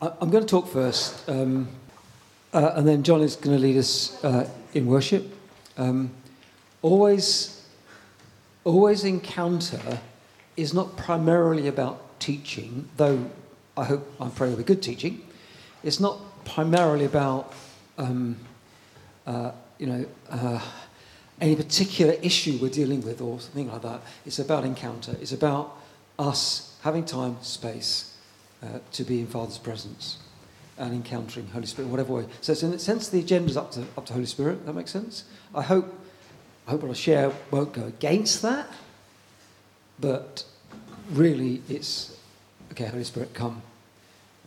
[0.00, 1.68] I- I'm going to talk first, um,
[2.52, 5.34] uh, and then John is going to lead us uh, in worship.
[5.78, 6.10] Um,
[6.82, 7.66] always,
[8.64, 10.00] always encounter
[10.56, 13.30] is not primarily about teaching, though
[13.76, 15.22] I hope I'm praying it'll be good teaching.
[15.82, 17.54] It's not primarily about
[17.96, 18.36] um,
[19.26, 20.60] uh, you know uh,
[21.40, 24.00] any particular issue we're dealing with or something like that.
[24.26, 25.16] It's about encounter.
[25.20, 25.76] It's about
[26.18, 28.15] us having time, space
[28.62, 30.18] uh, to be in Father's presence
[30.78, 32.26] and encountering Holy Spirit in whatever way.
[32.40, 34.66] So, in a sense, the agenda's up to up to Holy Spirit.
[34.66, 35.24] That makes sense.
[35.54, 35.92] I hope
[36.66, 38.66] I hope what I share won't go against that,
[39.98, 40.44] but
[41.10, 42.16] really, it's
[42.72, 42.86] okay.
[42.86, 43.62] Holy Spirit, come.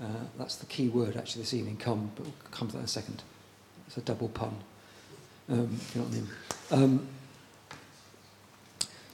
[0.02, 0.06] Uh,
[0.38, 1.78] that's the key word actually this evening.
[1.78, 3.24] Come, but we'll come to that in a second.
[3.88, 4.56] It's a double pun.
[5.50, 6.30] Um, you know what I mean.
[6.72, 7.08] Um,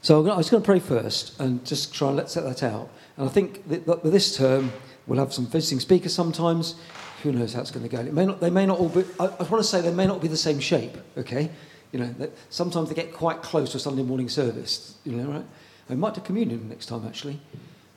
[0.05, 2.91] so I'm was going to pray first and just try and let set that out.
[3.17, 4.71] And I think that, this term,
[5.07, 6.75] we'll have some visiting speakers sometimes.
[7.23, 8.01] Who knows how it's going to go?
[8.01, 9.03] It may not, they may not all be.
[9.19, 10.95] I, I want to say they may not be the same shape.
[11.17, 11.49] Okay,
[11.91, 12.13] you know,
[12.51, 14.95] sometimes they get quite close to a Sunday morning service.
[15.05, 15.45] You know, right?
[15.89, 17.39] We might do communion next time actually,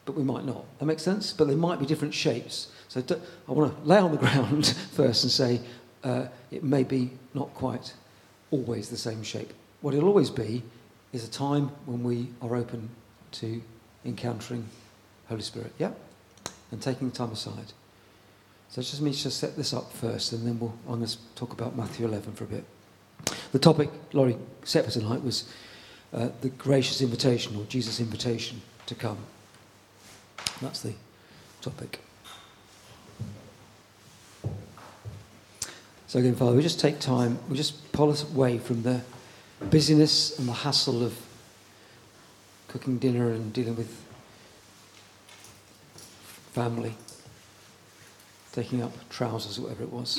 [0.06, 0.64] but we might not.
[0.78, 1.34] That makes sense.
[1.34, 2.69] But they might be different shapes.
[2.88, 5.60] So do, I want to lay on the ground first and say
[6.04, 7.92] uh, it may be not quite
[8.50, 9.52] always the same shape.
[9.82, 10.62] What it'll always be
[11.12, 12.90] is a time when we are open
[13.32, 13.62] to
[14.04, 14.68] encountering
[15.28, 15.72] Holy Spirit.
[15.78, 15.92] Yeah?
[16.70, 17.72] And taking time aside.
[18.70, 21.52] So just me to set this up first, and then we'll, I'm going to talk
[21.52, 22.64] about Matthew 11 for a bit.
[23.52, 25.50] The topic Laurie set for tonight was
[26.12, 29.18] uh, the gracious invitation, or Jesus' invitation to come.
[30.60, 30.92] That's the
[31.62, 32.00] topic.
[36.06, 39.00] So again, Father, we just take time, we just pull us away from the
[39.60, 41.18] busyness and the hassle of
[42.68, 44.04] cooking dinner and dealing with
[46.52, 46.94] family,
[48.52, 50.18] taking up trousers, whatever it was.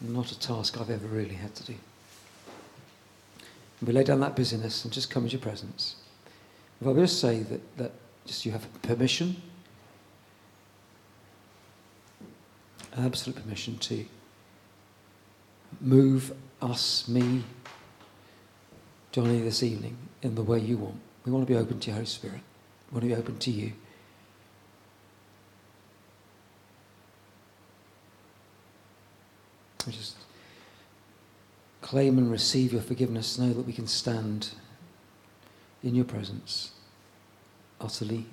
[0.00, 1.74] Not a task I've ever really had to do.
[3.80, 5.96] And we lay down that busyness and just come into your presence.
[6.80, 7.92] If I just say that, that
[8.26, 9.36] just you have permission,
[12.96, 14.04] absolute permission to
[15.80, 17.42] move us, me,
[19.10, 21.00] Johnny, this evening in the way you want.
[21.24, 22.40] We want to be open to your Holy Spirit.
[22.90, 23.72] We want to be open to you.
[29.86, 30.16] We just
[31.80, 33.38] claim and receive your forgiveness.
[33.38, 34.50] Know that we can stand
[35.82, 36.70] in your presence,
[37.80, 38.26] utterly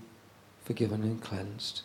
[0.63, 1.81] forgiven and cleansed.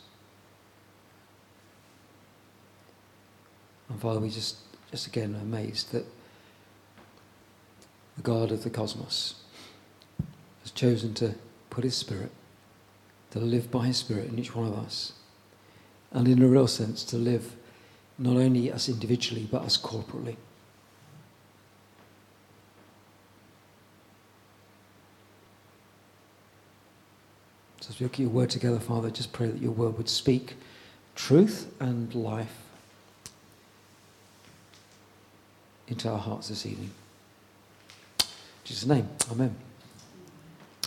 [3.88, 4.56] And Father, we just,
[4.94, 6.04] just again amazed that
[8.14, 9.34] the God of the cosmos
[10.62, 11.34] has chosen to
[11.68, 12.30] put his spirit,
[13.32, 15.14] to live by his spirit in each one of us,
[16.12, 17.56] and in a real sense to live
[18.18, 20.36] not only us individually but us corporately.
[27.80, 30.08] So as we look at your word together, Father, just pray that your word would
[30.08, 30.54] speak
[31.16, 32.58] truth and life
[35.88, 36.90] into our hearts this evening.
[38.20, 38.26] In
[38.64, 39.54] Jesus' name, Amen.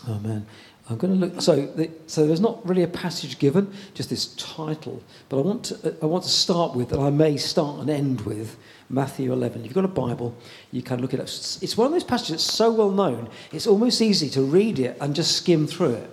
[0.08, 0.46] Amen.
[0.90, 1.42] I'm going to look.
[1.42, 5.04] So, the, so there's not really a passage given, just this title.
[5.28, 5.96] But I want to.
[6.02, 8.56] I want to start with, and I may start and end with
[8.90, 9.62] Matthew 11.
[9.62, 10.34] If you've got a Bible,
[10.72, 11.26] you can look it up.
[11.26, 13.30] It's one of those passages that's so well known.
[13.52, 16.10] It's almost easy to read it and just skim through it.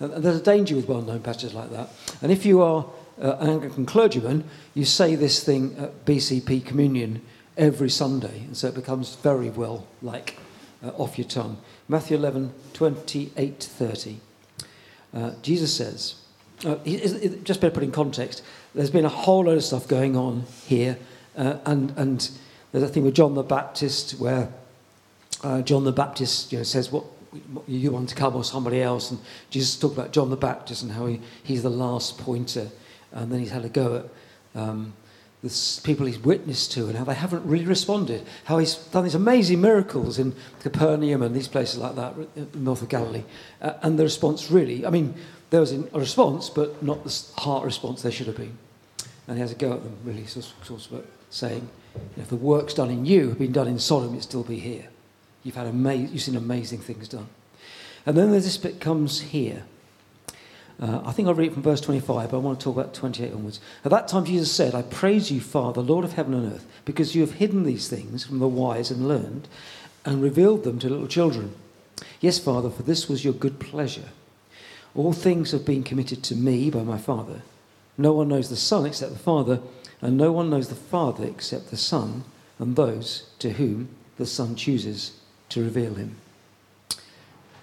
[0.00, 1.90] And there's a danger with well-known passages like that.
[2.22, 2.86] And if you are
[3.20, 4.44] uh, an Anglican clergyman,
[4.74, 7.22] you say this thing at BCP communion
[7.58, 10.38] every Sunday, and so it becomes very well like
[10.82, 11.58] uh, off your tongue.
[11.88, 14.20] Matthew 11, 28, 30.
[15.12, 16.14] Uh, Jesus says,
[16.64, 16.76] uh,
[17.44, 18.42] just better put in context,
[18.74, 20.98] there's been a whole load of stuff going on here,
[21.36, 22.30] uh, and, and
[22.72, 24.52] there's a thing with John the Baptist where
[25.42, 27.04] uh, John the Baptist you know, says, what,
[27.66, 29.20] you want to come or somebody else, and
[29.50, 32.68] Jesus talked about John the Baptist and how he, he's the last pointer,
[33.12, 34.92] and then he's had a go at um,
[35.42, 38.26] the people he's witnessed to and how they haven't really responded.
[38.44, 42.82] How he's done these amazing miracles in Capernaum and these places like that, in north
[42.82, 43.22] of Galilee.
[43.62, 45.14] Uh, and the response really, I mean,
[45.50, 48.58] there was a response, but not the heart response there should have been.
[49.28, 51.68] And he has a go at them, really, sort of saying,
[52.16, 54.88] if the work's done in you had been done in Sodom, it'd still be here.
[55.44, 57.28] You've, had ama- you've seen amazing things done.
[58.04, 59.64] And then this bit comes here.
[60.80, 62.94] Uh, I think I'll read it from verse 25, but I want to talk about
[62.94, 63.60] 28 onwards.
[63.84, 67.14] At that time, Jesus said, I praise you, Father, Lord of heaven and earth, because
[67.14, 69.48] you have hidden these things from the wise and learned
[70.04, 71.54] and revealed them to little children.
[72.20, 74.10] Yes, Father, for this was your good pleasure.
[74.94, 77.42] All things have been committed to me by my Father.
[77.96, 79.60] No one knows the Son except the Father,
[80.00, 82.24] and no one knows the Father except the Son,
[82.60, 85.12] and those to whom the Son chooses
[85.48, 86.16] to reveal him.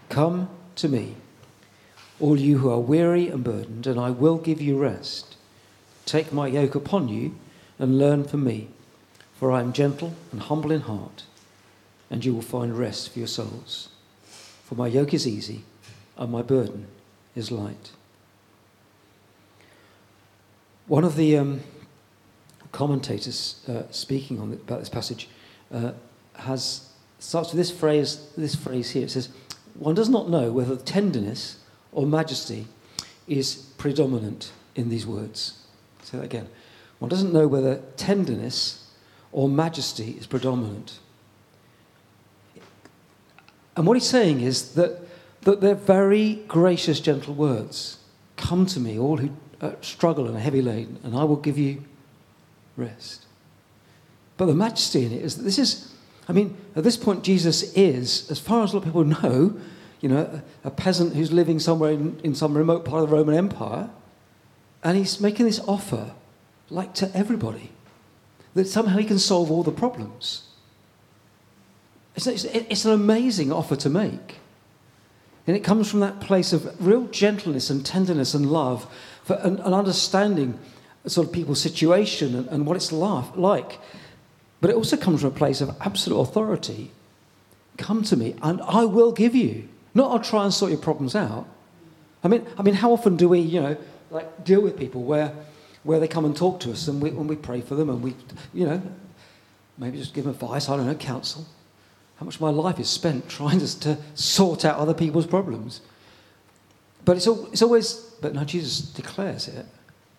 [0.10, 1.16] Come to me,
[2.20, 5.36] all you who are weary and burdened, and I will give you rest.
[6.06, 7.36] Take my yoke upon you
[7.78, 8.70] and learn from me,
[9.38, 11.24] for I am gentle and humble in heart,
[12.10, 13.90] and you will find rest for your souls.
[14.64, 15.64] For my yoke is easy
[16.18, 16.88] and my burden
[17.36, 17.92] is light.
[20.88, 21.62] One of the um,
[22.72, 25.28] commentators uh, speaking on the, about this passage
[25.74, 25.92] uh,
[26.36, 26.90] has
[27.20, 28.28] starts with this phrase.
[28.38, 29.04] This phrase here.
[29.04, 29.30] It says,
[29.74, 31.58] "One does not know whether tenderness
[31.96, 32.68] or majesty
[33.28, 35.66] is predominant in these words."
[36.04, 36.48] Say that again.
[37.00, 38.92] One doesn't know whether tenderness
[39.32, 41.00] or majesty is predominant.
[43.76, 45.02] And what he's saying is that,
[45.42, 47.98] that they're very gracious, gentle words.
[48.38, 51.58] Come to me, all who uh, struggle and are heavy laden, and I will give
[51.58, 51.84] you
[52.78, 53.26] rest.
[54.38, 55.94] But the majesty in it is that this is,
[56.30, 59.60] I mean, at this point, Jesus is, as far as a lot of people know,
[60.06, 63.34] you know, a, peasant who's living somewhere in, in some remote part of the Roman
[63.34, 63.90] Empire,
[64.84, 66.12] and he's making this offer,
[66.69, 67.72] like to everybody,
[68.54, 70.44] that somehow he can solve all the problems.
[72.16, 74.36] It's, it's, it's an amazing offer to make.
[75.48, 78.86] And it comes from that place of real gentleness and tenderness and love
[79.24, 80.60] for, and, and understanding
[81.08, 83.80] sort of people's situation and, and what it's like.
[84.62, 86.92] But it also comes from a place of absolute authority.
[87.80, 89.69] Come to me and I will give you.
[89.96, 91.48] Not I'll try and sort your problems out.
[92.24, 93.78] I mean, I mean, how often do we, you know,
[94.12, 95.34] like deal with people where,
[95.84, 98.04] where they come and talk to us and we, when we pray for them and
[98.04, 98.14] we,
[98.54, 98.82] you know,
[99.78, 101.46] maybe just give them advice, I don't know, counsel.
[102.18, 105.82] How much of my life is spent trying to, to sort out other people's problems.
[107.06, 109.66] But it's, all, it's always, but now Jesus declares it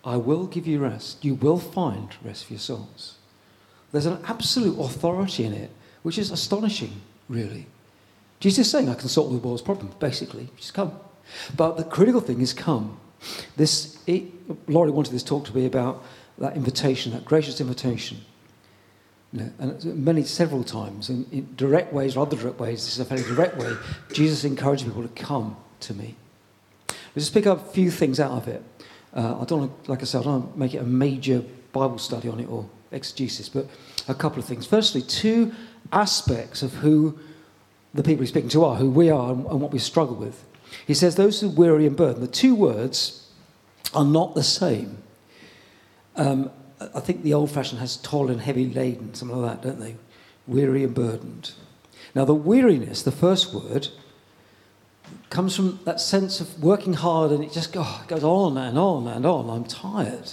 [0.05, 1.25] I will give you rest.
[1.25, 3.17] You will find rest for your souls.
[3.91, 5.71] There's an absolute authority in it,
[6.05, 7.67] which is astonishing, really.
[8.41, 10.49] Jesus is saying, I can solve the world's problems, basically.
[10.57, 10.93] Just come.
[11.57, 13.01] But the critical thing is come.
[13.57, 14.25] This, it,
[14.69, 16.05] Laurie wanted this talk to be about
[16.39, 18.19] that invitation, that gracious invitation.
[19.33, 23.05] And many, several times, in, in direct ways or other direct ways, this is a
[23.05, 23.75] very direct way,
[24.13, 26.15] Jesus encouraged people to come to me.
[26.89, 28.63] Let's just pick up a few things out of it.
[29.15, 31.43] Uh, I don't want like I said, I don't want to make it a major
[31.73, 33.67] Bible study on it or exegesis, but
[34.09, 34.67] a couple of things.
[34.67, 35.53] Firstly, two
[35.93, 37.19] aspects of who
[37.97, 40.45] the people he's speaking to are, who we are, and, and what we struggle with.
[40.87, 42.23] He says, Those who weary and burdened.
[42.23, 43.29] The two words
[43.95, 45.03] are not the same.
[46.17, 46.51] Um,
[46.81, 49.97] I think the old fashioned has tall and heavy laden, something like that, don't they?
[50.47, 51.53] Weary and burdened.
[52.15, 53.89] Now, the weariness, the first word,
[55.31, 58.79] comes from that sense of working hard and it just oh, it goes on and
[58.79, 59.51] on and on.
[59.51, 60.33] I'm tired.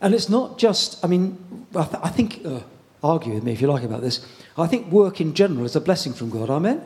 [0.00, 2.60] And it's not just, I mean, I, th- I think, uh,
[3.04, 5.80] argue with me if you like about this, I think work in general is a
[5.80, 6.82] blessing from God, amen?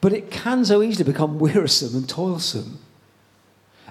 [0.00, 2.78] But it can so easily become wearisome and toilsome.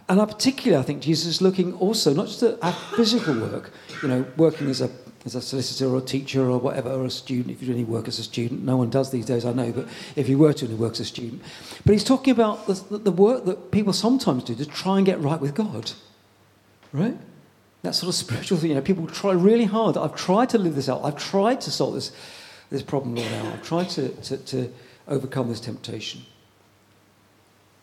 [0.08, 4.08] And I particularly, I think Jesus is looking also not just at physical work, you
[4.08, 4.90] know, working as a
[5.26, 7.84] as a solicitor or a teacher or whatever, or a student, if you do any
[7.84, 8.64] work as a student.
[8.64, 11.02] No one does these days, I know, but if you were to do work as
[11.02, 11.42] a student.
[11.86, 15.20] But he's talking about the, the work that people sometimes do to try and get
[15.20, 15.92] right with God.
[16.94, 17.18] Right?
[17.84, 18.70] That sort of spiritual thing.
[18.70, 19.98] You know, people try really hard.
[19.98, 21.04] I've tried to live this out.
[21.04, 22.12] I've tried to solve this,
[22.70, 23.32] this problem, Lord.
[23.32, 24.74] I've tried to, to, to
[25.08, 26.22] overcome this temptation.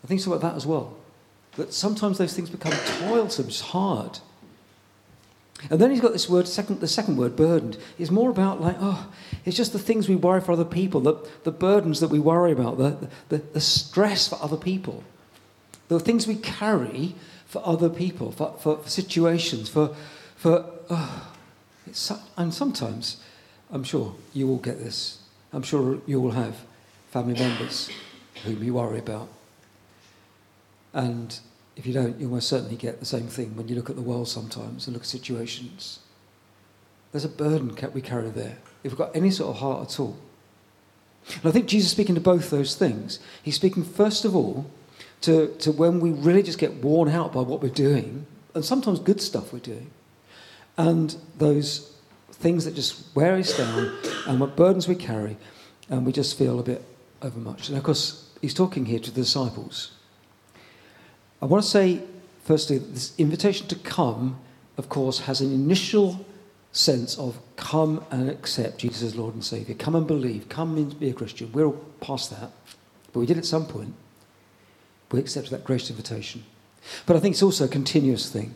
[0.03, 0.97] I think so about that as well.
[1.57, 4.19] That sometimes those things become toilsome, it's hard.
[5.71, 8.77] And then he's got this word, second, the second word, burdened, is more about like,
[8.81, 9.11] oh,
[9.45, 12.53] it's just the things we worry for other people, the, the burdens that we worry
[12.53, 15.05] about, the, the, the stress for other people,
[15.89, 17.15] the things we carry
[17.55, 19.95] for other people, for, for, for situations, for,
[20.35, 21.33] for oh,
[22.37, 23.19] and sometimes,
[23.71, 25.21] I'm sure you will get this.
[25.53, 26.57] I'm sure you will have
[27.13, 27.91] family members
[28.45, 29.29] whom you worry about.
[30.95, 31.39] And
[31.77, 34.03] if you don't, you'll most certainly get the same thing when you look at the
[34.03, 36.01] world sometimes and look at situations.
[37.13, 40.19] There's a burden we carry there if we've got any sort of heart at all.
[41.37, 43.21] And I think Jesus is speaking to both those things.
[43.45, 44.69] He's speaking, first of all,
[45.25, 49.01] to, to when we really just get worn out by what we're doing, and sometimes
[49.01, 49.91] good stuff we're doing,
[50.77, 51.97] and those
[52.33, 53.91] things that just wear us down
[54.27, 55.37] and what burdens we carry,
[55.89, 56.85] and we just feel a bit
[57.23, 57.69] overmuch.
[57.69, 59.93] And of course, he's talking here to the disciples.
[61.41, 62.03] I want to say,
[62.45, 64.39] firstly, this invitation to come,
[64.77, 66.25] of course, has an initial
[66.73, 69.77] sense of come and accept Jesus as Lord and Saviour.
[69.79, 70.49] Come and believe.
[70.49, 71.51] Come and be a Christian.
[71.53, 72.51] We're all past that.
[73.13, 73.95] But we did at some point.
[75.15, 76.45] We accept that gracious invitation.
[77.07, 78.55] But I think it's also a continuous thing.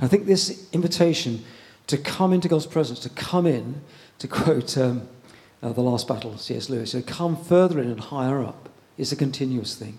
[0.00, 1.44] I think this invitation
[1.88, 3.82] to come into God's presence, to come in,
[4.18, 5.08] to quote um,
[5.62, 6.70] uh, The Last Battle, C.S.
[6.70, 9.98] Lewis, to come further in and higher up, is a continuous thing.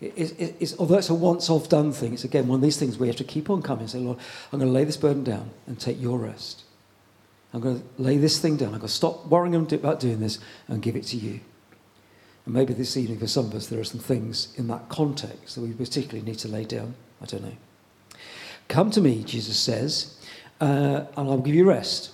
[0.00, 2.76] It, it, it's, although it's a once off done thing, it's again one of these
[2.76, 4.18] things where you have to keep on coming and say, Lord,
[4.52, 6.64] I'm going to lay this burden down and take your rest.
[7.54, 8.68] I'm going to lay this thing down.
[8.68, 11.40] I'm going to stop worrying about doing this and give it to you.
[12.46, 15.56] And maybe this evening, for some of us, there are some things in that context
[15.56, 16.94] that we particularly need to lay down.
[17.20, 17.56] I don't know.
[18.68, 20.18] Come to me, Jesus says,
[20.60, 22.12] uh, and I'll give you rest.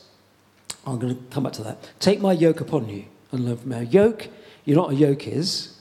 [0.87, 1.89] I'm going to come back to that.
[2.01, 3.77] Take my yoke upon you and learn from me.
[3.77, 4.29] A yoke,
[4.65, 5.77] you know what a yoke is?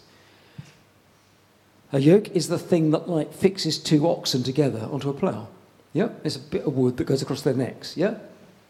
[1.93, 5.47] A yoke is the thing that like fixes two oxen together onto a plough.
[5.93, 7.97] Yeah, it's a bit of wood that goes across their necks.
[7.97, 8.17] Yeah,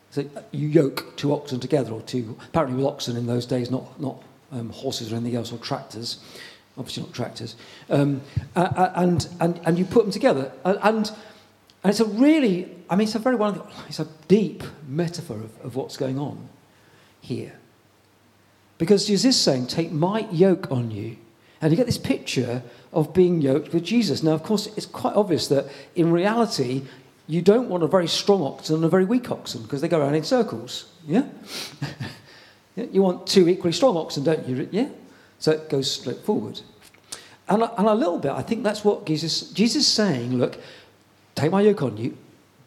[0.09, 2.35] so you yoke two oxen together, or two.
[2.47, 6.19] Apparently, with oxen in those days, not not um, horses or anything else, or tractors.
[6.77, 7.55] Obviously, not tractors.
[7.89, 8.21] Um,
[8.55, 11.11] and and and you put them together, and
[11.83, 13.61] and it's a really, I mean, it's a very one.
[13.87, 16.49] It's a deep metaphor of, of what's going on
[17.19, 17.53] here,
[18.77, 21.17] because Jesus is saying, "Take my yoke on you,"
[21.61, 24.23] and you get this picture of being yoked with Jesus.
[24.23, 26.83] Now, of course, it's quite obvious that in reality,
[27.27, 29.99] you don't want a very strong oxen and a very weak oxen because they go
[29.99, 30.91] around in circles.
[31.07, 31.23] Yeah?
[32.75, 34.67] you want two equally strong oxen, don't you?
[34.71, 34.89] Yeah?
[35.39, 36.61] So it goes straight forward.
[37.49, 40.57] And a, and a little bit, I think that's what Jesus, Jesus is saying, look,
[41.35, 42.17] take my yoke on you,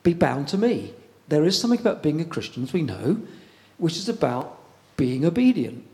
[0.03, 0.93] be bound to me.
[1.29, 3.23] There is something about being a Christian, as we know,
[3.79, 4.59] which is about
[4.97, 5.87] being obedient.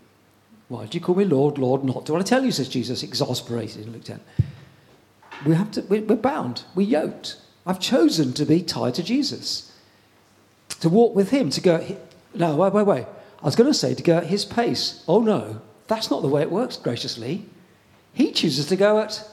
[0.69, 3.87] Why do you call me Lord, Lord, not do I tell you, says Jesus, exasperated
[3.87, 4.21] in Luke 10.
[5.47, 7.37] We have to, we're bound, we're yoked.
[7.67, 9.73] I've chosen to be tied to Jesus,
[10.81, 11.99] to walk with him, to go.
[12.35, 13.07] No, wait, wait, wait.
[13.43, 15.03] I was going to say to go at his pace.
[15.09, 17.47] Oh, no, that's not the way it works, graciously.
[18.13, 19.27] He chooses to go at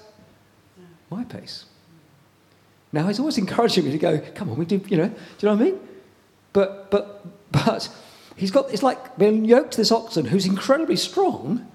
[1.10, 1.66] my pace.
[2.94, 5.50] Now, he's always encouraging me to go, come on, we do, you know, do you
[5.50, 5.80] know what I mean?
[6.54, 7.90] But, but, but
[8.38, 11.68] He's got, it's like being yoked to this oxen who's incredibly strong,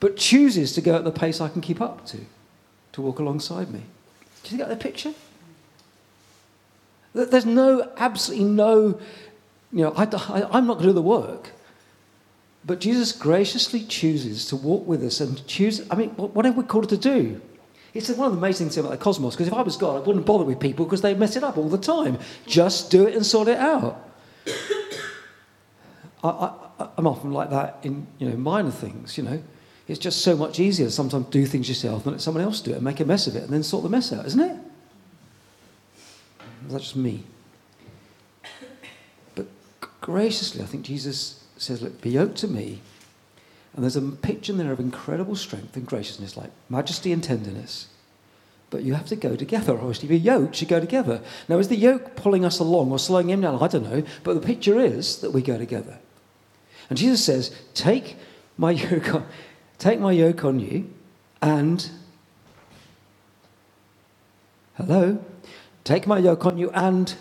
[0.00, 2.24] but chooses to go at the pace I can keep up to,
[2.92, 3.82] to walk alongside me.
[4.42, 5.12] Do you get the picture?
[7.12, 8.98] There's no, absolutely no,
[9.72, 10.04] you know, I,
[10.56, 11.50] am not going to do the work.
[12.66, 16.66] But Jesus graciously chooses to walk with us and choose, I mean, what whatever we're
[16.66, 17.40] called to do.
[17.94, 20.06] It's one of the amazing things about the cosmos, because if I was God, I
[20.06, 22.18] wouldn't bother with people because they mess it up all the time.
[22.46, 24.02] Just do it and sort it out.
[26.22, 26.52] I,
[26.98, 29.16] am often like that in you know minor things.
[29.16, 29.42] You know,
[29.88, 32.72] it's just so much easier to sometimes do things yourself than let someone else do
[32.72, 34.56] it and make a mess of it and then sort the mess out, isn't it?
[36.68, 37.22] That's just me.
[39.36, 39.46] But
[40.00, 42.80] graciously, I think Jesus says, "Look, be yoked to me."
[43.74, 47.88] And there's a picture in there of incredible strength and graciousness, like majesty and tenderness.
[48.70, 49.74] But you have to go together.
[49.74, 51.20] Obviously, the yoke should go together.
[51.48, 53.62] Now, is the yoke pulling us along or slowing him down?
[53.62, 54.02] I don't know.
[54.24, 55.98] But the picture is that we go together.
[56.88, 58.16] And Jesus says, Take
[58.56, 59.26] my yoke on,
[59.78, 60.90] take my yoke on you
[61.42, 61.88] and
[64.76, 65.24] hello,
[65.84, 67.14] take my yoke on you and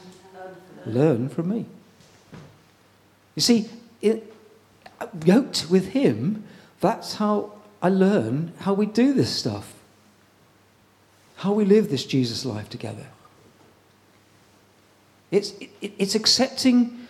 [0.85, 1.65] learn from me.
[3.35, 3.69] You see,
[4.01, 4.33] it,
[5.23, 6.43] yoked with him,
[6.79, 9.73] that's how I learn how we do this stuff,
[11.37, 13.07] how we live this Jesus life together.
[15.31, 17.05] It's, it, it's accepting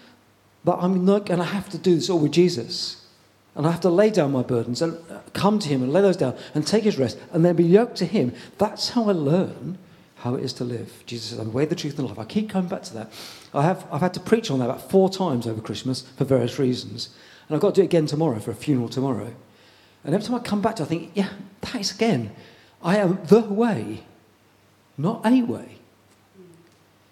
[0.66, 3.06] but I'm not going to have to do this all with Jesus.
[3.54, 4.98] And I have to lay down my burdens and
[5.32, 7.96] come to Him and lay those down and take His rest and then be yoked
[7.98, 8.34] to Him.
[8.58, 9.78] That's how I learn
[10.18, 11.04] how it is to live.
[11.06, 12.20] Jesus says, I'm the way, the truth, and the life.
[12.20, 13.12] I keep coming back to that.
[13.54, 16.58] I have, I've had to preach on that about four times over Christmas for various
[16.58, 17.10] reasons.
[17.48, 19.34] And I've got to do it again tomorrow for a funeral tomorrow.
[20.04, 21.30] And every time I come back to it, I think, yeah,
[21.62, 22.32] that is again,
[22.82, 24.04] I am the way,
[24.98, 25.78] not a way.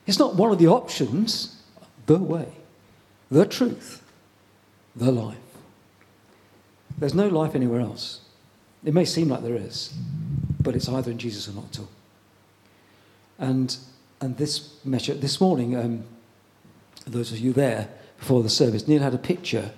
[0.05, 1.61] It's not one of the options,
[2.05, 2.47] the way
[3.33, 4.03] the truth,
[4.95, 5.37] the life.
[6.97, 8.21] There's no life anywhere else.
[8.83, 9.93] It may seem like there is,
[10.61, 11.89] but it's either in Jesus or not at all.
[13.39, 13.75] And,
[14.21, 16.03] and this measure, this morning, um,
[17.05, 19.71] those of you there before the service, Neil had a picture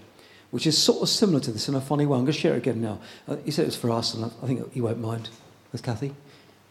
[0.52, 2.18] which is sort of similar to this in a funny way.
[2.18, 3.00] I'm going to share it again now.
[3.28, 5.30] Uh, he said it was for us, and I, I think he won't mind.
[5.74, 6.14] With Kathy?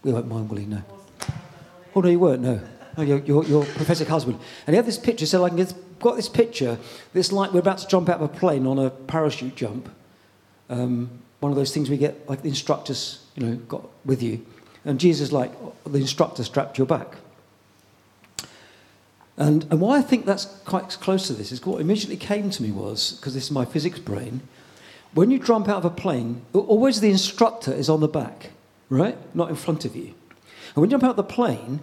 [0.03, 0.64] We won't mind, will he?
[0.64, 0.83] No.
[1.95, 2.61] Oh, no, you weren't, no.
[2.97, 4.38] Oh, your, your, your husband.
[4.67, 6.79] And he had this picture, so like, it's got this picture,
[7.12, 9.91] this like we're about to jump out of a plane on a parachute jump.
[10.71, 11.11] Um,
[11.41, 14.47] one of those things we get, like the instructors, you know, got with you.
[14.85, 15.53] And Jesus, like,
[15.85, 17.17] the instructor strapped your back.
[19.37, 22.62] And, and why I think that's quite close to this is what immediately came to
[22.62, 24.43] me was, because this is my physics brain,
[25.14, 28.50] when you jump out of a plane, always the instructor is on the back.
[28.88, 29.19] right?
[29.35, 30.07] Not in front of you.
[30.75, 31.81] And when you jump out of the plane,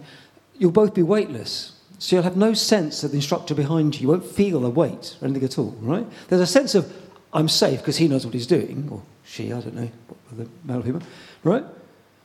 [0.58, 1.72] you'll both be weightless.
[1.98, 4.02] So you'll have no sense of the instructor behind you.
[4.02, 6.06] You won't feel the weight or anything at all, right?
[6.28, 6.92] There's a sense of,
[7.32, 9.90] I'm safe because he knows what he's doing, or she, I don't know,
[10.32, 11.02] the male female,
[11.44, 11.64] right?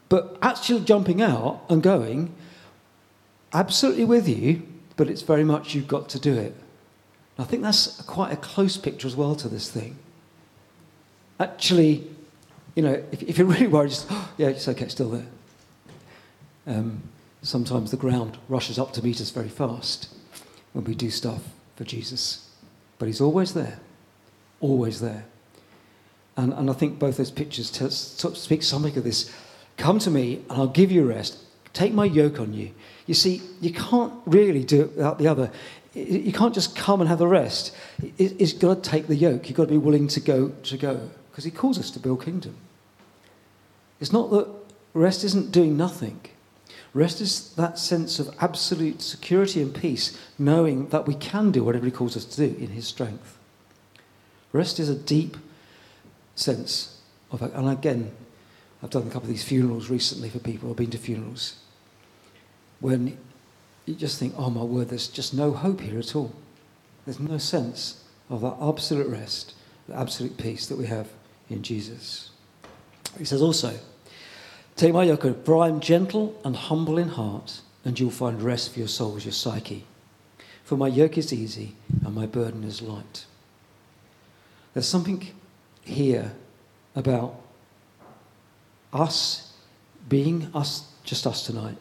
[0.10, 2.34] But actually jumping out and going,
[3.54, 4.64] absolutely with you,
[4.96, 6.56] but it's very much you've got to do it.
[7.40, 9.98] I think that's quite a close picture as well to this thing.
[11.40, 12.08] Actually,
[12.76, 15.28] you know, if, if you're really worried, just, oh, yeah, it's okay, it's still there.
[16.66, 17.04] Um,
[17.42, 20.10] sometimes the ground rushes up to meet us very fast
[20.74, 21.44] when we do stuff
[21.76, 22.50] for Jesus.
[23.00, 23.80] But he's always there,
[24.60, 25.26] always there.
[26.36, 29.34] And, and I think both those pictures tell, speak something of this.
[29.78, 31.38] Come to me and I'll give you rest.
[31.74, 32.72] Take my yoke on you.
[33.06, 35.52] You see, you can't really do it without the other.
[35.94, 37.76] You can't just come and have the rest.
[38.18, 39.48] It's got to take the yoke.
[39.48, 42.24] You've got to be willing to go to go because he calls us to build
[42.24, 42.56] kingdom.
[44.00, 44.48] It's not that
[44.94, 46.20] rest isn't doing nothing.
[46.94, 51.86] Rest is that sense of absolute security and peace, knowing that we can do whatever
[51.86, 53.38] he calls us to do in his strength.
[54.52, 55.38] Rest is a deep
[56.36, 57.00] sense
[57.32, 58.12] of, and again,
[58.82, 61.56] I've done a couple of these funerals recently for people, I've been to funerals,
[62.80, 63.18] when
[63.86, 66.34] you just think, oh my word, there's just no hope here at all.
[67.06, 69.54] There's no sense of that absolute rest,
[69.88, 71.10] the absolute peace that we have
[71.50, 72.30] in Jesus.
[73.18, 73.80] He says also,
[74.76, 78.74] Take my yoke, for I am gentle and humble in heart, and you'll find rest
[78.74, 79.86] for your souls, your psyche.
[80.64, 83.26] For my yoke is easy and my burden is light.
[84.74, 85.26] There's something
[85.84, 86.34] here
[86.96, 87.40] about
[88.94, 89.54] us
[90.08, 91.78] being us, just us tonight.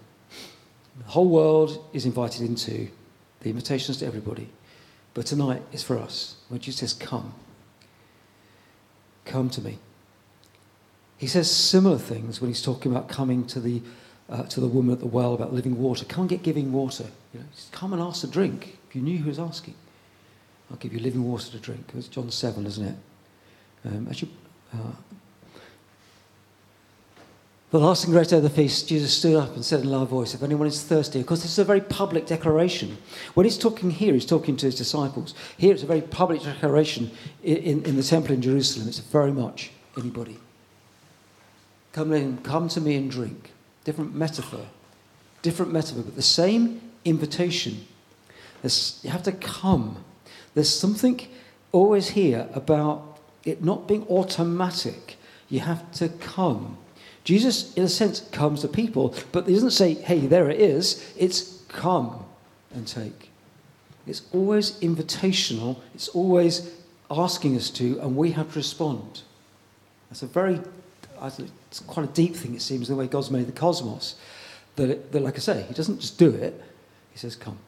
[1.05, 2.89] The whole world is invited into
[3.41, 4.49] the invitations to everybody.
[5.15, 6.37] But tonight is for us.
[6.49, 7.33] When Jesus says, Come,
[9.25, 9.79] come to me.
[11.17, 13.81] He says similar things when he's talking about coming to the,
[14.29, 16.05] uh, to the woman at the well about living water.
[16.05, 17.07] Come and get giving water.
[17.33, 18.77] You know, come and ask to drink.
[18.89, 19.75] If you knew who was asking,
[20.71, 21.93] I'll give you living water to drink.
[21.97, 22.97] It's John 7, isn't it?
[23.87, 24.33] Um, actually,
[24.75, 24.93] uh,
[27.79, 30.09] the last and great of the feast, Jesus stood up and said in a loud
[30.09, 32.97] voice, If anyone is thirsty, of course, this is a very public declaration.
[33.35, 35.35] When he's talking here, he's talking to his disciples.
[35.59, 37.11] Here, it's a very public declaration
[37.43, 38.89] in, in, in the temple in Jerusalem.
[38.89, 40.39] It's very much anybody.
[41.93, 43.53] Come in, come to me and drink.
[43.85, 44.67] Different metaphor.
[45.43, 47.87] Different metaphor, but the same invitation.
[48.63, 50.05] There's, you have to come.
[50.55, 51.21] There's something
[51.73, 55.17] always here about it not being automatic.
[55.49, 56.79] You have to come.
[57.27, 61.13] Jesus, in a sense, comes to people, but he doesn't say, hey, there it is.
[61.19, 62.25] It's come
[62.73, 63.33] and take.
[64.07, 66.73] It's always invitational, it's always
[67.11, 69.23] asking us to, and we have to respond.
[70.09, 70.61] That's a very,
[71.21, 74.15] it's quite a deep thing, it seems, the way God's made the cosmos.
[74.77, 76.63] That, that, like I say, He doesn't just do it,
[77.11, 77.59] He says, come.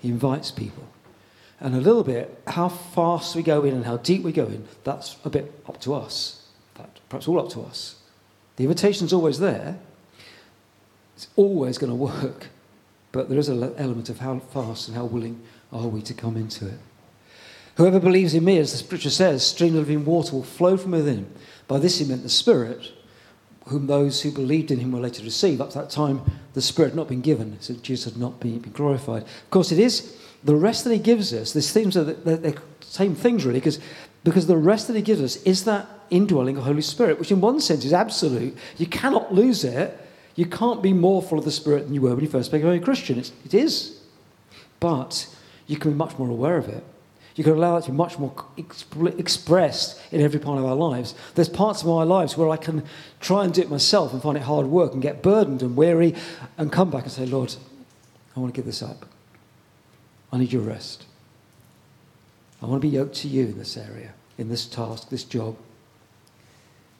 [0.00, 0.88] He invites people.
[1.60, 4.66] And a little bit, how fast we go in and how deep we go in,
[4.82, 6.48] that's a bit up to us.
[6.74, 7.94] Fact, perhaps all up to us.
[8.56, 9.78] The invitation's always there.
[11.16, 12.48] It's always going to work.
[13.12, 15.40] But there is an element of how fast and how willing
[15.72, 16.78] are we to come into it.
[17.76, 20.92] Whoever believes in me, as the scripture says, stream of living water will flow from
[20.92, 21.30] within.
[21.68, 22.92] By this he meant the Spirit,
[23.66, 25.60] whom those who believed in him were later to receive.
[25.60, 26.22] Up to that time,
[26.54, 29.22] the Spirit had not been given, so Jesus had not been, glorified.
[29.22, 31.52] Of course, it is the rest that he gives us.
[31.52, 33.78] These things are the, the same things, really, because
[34.26, 37.40] because the rest that he gives us is that indwelling of Holy Spirit, which in
[37.40, 38.56] one sense is absolute.
[38.76, 39.98] You cannot lose it.
[40.34, 42.68] You can't be more full of the Spirit than you were when you first became
[42.68, 43.18] a Christian.
[43.18, 44.00] It's, it is.
[44.80, 45.26] But
[45.66, 46.84] you can be much more aware of it.
[47.36, 50.74] You can allow it to be much more exp- expressed in every part of our
[50.74, 51.14] lives.
[51.34, 52.82] There's parts of my lives where I can
[53.20, 56.14] try and do it myself and find it hard work and get burdened and weary
[56.56, 57.54] and come back and say, Lord,
[58.34, 59.04] I want to give this up.
[60.32, 61.04] I need your rest.
[62.62, 65.56] I want to be yoked to you in this area, in this task, this job.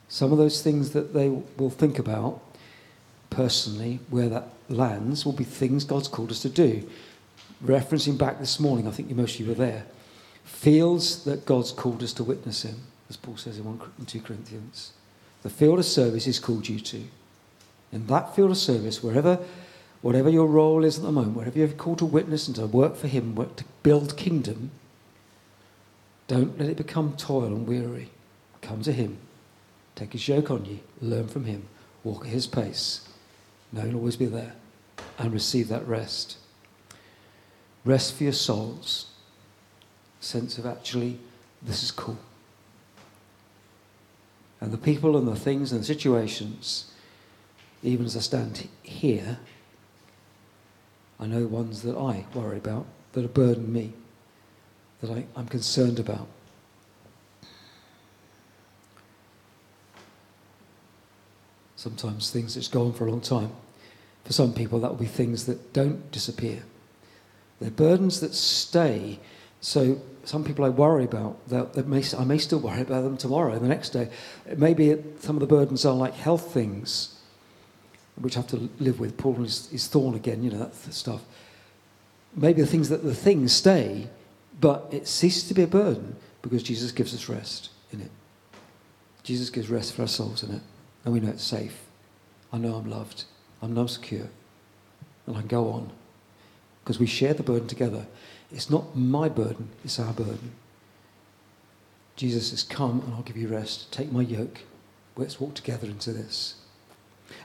[0.08, 2.40] Some of those things that they will think about
[3.30, 6.88] personally, where that lands, will be things God's called us to do.
[7.64, 9.84] Referencing back this morning, I think most of you were there.
[10.44, 12.76] Fields that God's called us to witness in,
[13.10, 14.92] as Paul says in 1 and 2 Corinthians.
[15.42, 17.04] The field of service He's called you to.
[17.92, 19.38] In that field of service, wherever,
[20.02, 22.96] whatever your role is at the moment, wherever you're called to witness and to work
[22.96, 24.70] for Him, work to build kingdom,
[26.26, 28.10] don't let it become toil and weary.
[28.60, 29.18] Come to Him.
[29.96, 30.78] Take His yoke on you.
[31.00, 31.64] Learn from Him.
[32.04, 33.08] Walk at His pace.
[33.72, 34.54] Know He'll always be there.
[35.18, 36.36] And receive that rest.
[37.84, 39.06] Rest for your souls.
[40.20, 41.18] Sense of actually,
[41.60, 42.18] this is cool.
[44.60, 46.92] And the people and the things and the situations
[47.82, 49.38] even as I stand here,
[51.20, 53.92] I know ones that I worry about, that burden me,
[55.00, 56.26] that I, I'm concerned about.
[61.86, 63.52] Sometimes things that's gone for a long time.
[64.24, 66.64] For some people, that will be things that don't disappear.
[67.60, 69.20] They're burdens that stay.
[69.60, 73.56] So some people I worry about, that, may, I may still worry about them tomorrow,
[73.60, 74.08] the next day.
[74.56, 77.20] Maybe some of the burdens are like health things,
[78.16, 79.16] which I have to live with.
[79.16, 81.22] Paul is, is thorn again, you know, that stuff.
[82.34, 84.08] Maybe the things that the things stay,
[84.60, 88.10] but it ceases to be a burden because Jesus gives us rest in it.
[89.22, 90.62] Jesus gives rest for our souls in it
[91.06, 91.84] and we know it's safe.
[92.52, 93.24] I know I'm loved.
[93.62, 94.26] I'm secure.
[95.26, 95.92] And I can go on.
[96.82, 98.06] Because we share the burden together.
[98.52, 100.52] It's not my burden, it's our burden.
[102.16, 103.92] Jesus says, Come and I'll give you rest.
[103.92, 104.60] Take my yoke.
[105.16, 106.56] Let's walk together into this.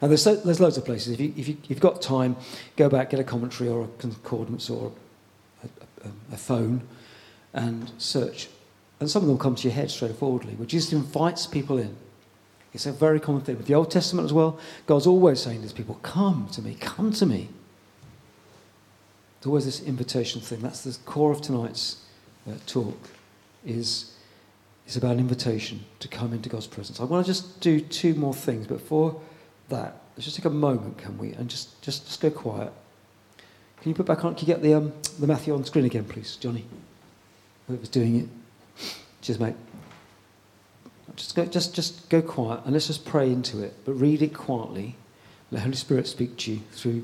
[0.01, 1.13] And there's, so, there's loads of places.
[1.13, 2.35] If, you, if, you, have got time,
[2.77, 4.91] go back, get a commentary or a concordance or
[5.63, 6.81] a, a, a phone
[7.53, 8.47] and search.
[8.99, 11.95] And some of them come to your head straightforwardly, which just invites people in.
[12.73, 14.57] It's a very common thing with the Old Testament as well.
[14.85, 17.49] God's always saying to his people, Come to me, come to me.
[19.39, 20.61] There's always this invitation thing.
[20.61, 22.05] That's the core of tonight's
[22.47, 23.09] uh, talk.
[23.65, 24.15] Is
[24.85, 26.99] it's about an invitation to come into God's presence.
[26.99, 29.19] I want to just do two more things, but for
[29.69, 32.71] that, let's just take a moment, can we, and just just, just go quiet.
[33.81, 34.35] Can you put back on?
[34.35, 36.65] Can you get the um, the Matthew on screen again, please, Johnny?
[37.67, 38.29] Whoever's doing it.
[39.21, 39.55] Cheers, mate.
[41.15, 43.73] Just go, just, just go quiet and let's just pray into it.
[43.85, 44.95] But read it quietly.
[45.51, 47.03] Let the Holy Spirit speak to you through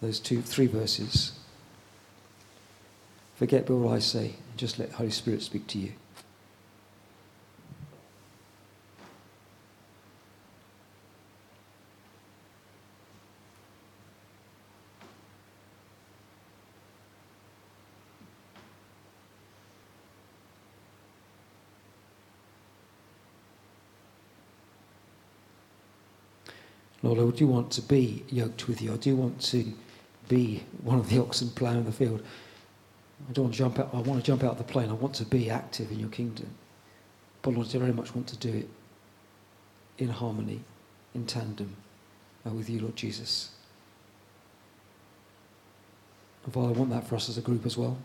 [0.00, 1.32] those two, three verses.
[3.36, 5.92] Forget what I say just let the Holy Spirit speak to you.
[27.12, 28.94] Lord, do want to be yoked with you.
[28.94, 29.72] I do want to
[30.28, 32.22] be one of the oxen ploughing the field.
[33.28, 33.90] I don't want to jump out.
[33.92, 34.88] I want to jump out of the plane.
[34.88, 36.48] I want to be active in your kingdom.
[37.42, 38.68] But Lord, I very much want to do it
[39.98, 40.60] in harmony,
[41.14, 41.76] in tandem
[42.46, 43.50] uh, with you, Lord Jesus.
[46.44, 47.98] And Father, I want that for us as a group as well.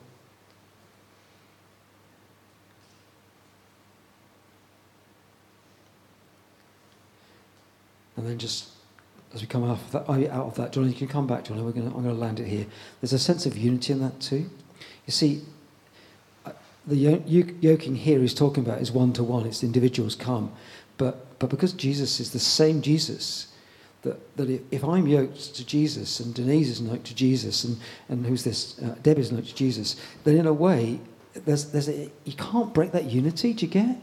[8.18, 8.72] And then just
[9.34, 11.62] as we come out of that, out of that Johnny, you can come back, Johnny.
[11.62, 12.65] We're gonna, I'm going to land it here.
[13.02, 14.50] There's a sense of unity in that too.
[15.06, 15.44] You see,
[16.46, 16.52] uh,
[16.88, 19.46] the yoking here he's talking about is one to one.
[19.46, 20.52] It's individuals come,
[20.98, 23.48] but but because Jesus is the same Jesus,
[24.02, 28.26] that, that if I'm yoked to Jesus and Denise is yoked to Jesus and, and
[28.26, 31.00] who's this uh, Debbie's yoked to Jesus, then in a way
[31.34, 33.54] there's there's a, you can't break that unity.
[33.54, 33.98] Do you get?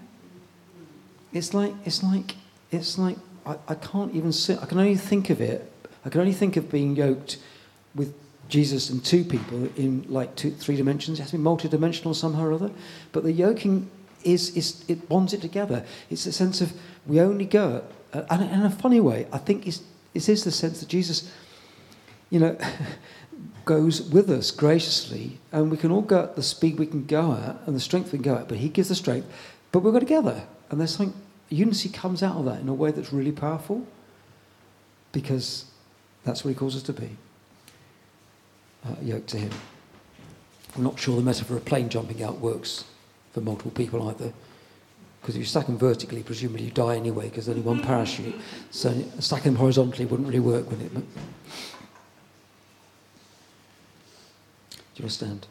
[1.33, 2.35] It's like it's like
[2.71, 5.73] it's like I, I can't even sit, I can only think of it,
[6.05, 7.39] I can only think of being yoked
[7.95, 8.15] with
[8.49, 11.19] Jesus and two people in like two, three dimensions.
[11.19, 12.71] It has to be multidimensional somehow or other.
[13.13, 13.91] But the yoking
[14.23, 15.85] is, is it bonds it together.
[16.11, 16.73] It's a sense of
[17.07, 19.83] we only go, uh, and in a funny way, I think it's,
[20.15, 21.33] it is the sense that Jesus,
[22.31, 22.57] you know,
[23.65, 27.33] goes with us graciously, and we can all go at the speed we can go
[27.33, 29.29] at and the strength we can go at, but He gives the strength,
[29.73, 30.45] but we are together.
[30.71, 33.87] And there's something unity comes out of that in a way that's really powerful
[35.13, 35.67] because
[36.25, 37.17] that's what he calls us to be
[38.85, 39.51] uh, yoked to him.
[40.77, 42.85] I'm not sure the metaphor of plane jumping out works
[43.33, 44.33] for multiple people either.
[45.21, 48.35] Because if you stack them vertically, presumably you die anyway because there's only one parachute.
[48.71, 50.95] So stacking them horizontally wouldn't really work, would it?
[50.95, 51.03] But...
[54.71, 55.47] Do you understand?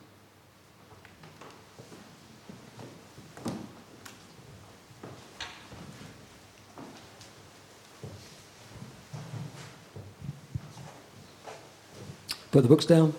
[12.55, 13.13] Put the books down,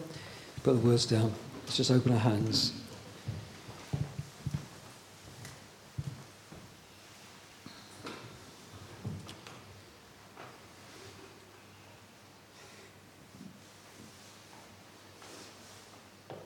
[0.63, 1.31] put the words down.
[1.65, 2.73] Let's just open our hands.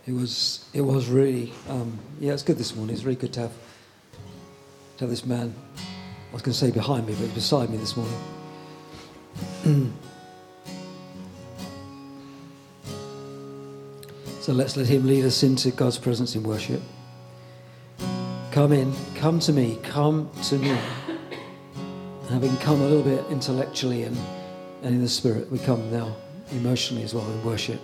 [0.04, 2.96] It was, it was really, um, yeah, it's good this morning.
[2.96, 3.52] It's really good to have,
[4.96, 7.96] to have this man, I was going to say behind me, but beside me this
[9.64, 9.92] morning.
[14.40, 16.80] So let's let Him lead us into God's presence in worship.
[18.52, 20.76] Come in, come to me, come to me.
[22.28, 24.16] Having come a little bit intellectually and
[24.82, 25.50] and in the spirit.
[25.50, 26.16] We come now
[26.52, 27.80] emotionally as well in worship.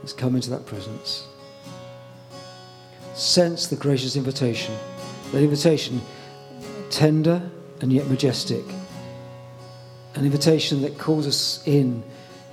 [0.00, 1.26] Let's come into that presence.
[3.14, 4.74] Sense the gracious invitation.
[5.32, 6.00] That invitation,
[6.90, 8.64] tender and yet majestic.
[10.14, 12.02] An invitation that calls us in.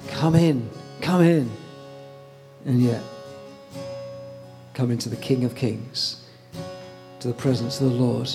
[0.09, 0.69] Come in,
[1.01, 1.51] come in.
[2.65, 3.01] And yet,
[4.79, 6.23] come into the King of Kings,
[7.19, 8.29] to the presence of the Lord.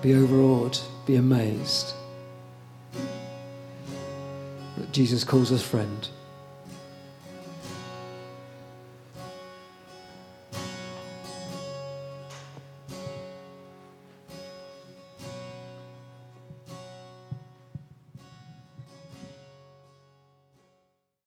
[0.00, 1.92] Be overawed, be amazed
[4.76, 6.08] that Jesus calls us friend.